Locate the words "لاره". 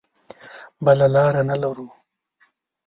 1.13-1.41